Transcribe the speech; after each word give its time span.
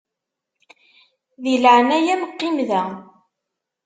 Di 1.43 1.55
leɛnaya-m 1.63 2.23
qqim 2.31 2.57
da. 2.69 2.83